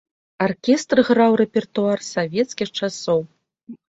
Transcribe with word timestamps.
Аркестр 0.43 1.01
граў 1.09 1.31
рэпертуар 1.41 1.99
савецкіх 2.13 2.67
часоў. 2.81 3.21